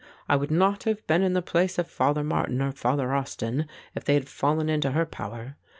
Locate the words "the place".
1.33-1.77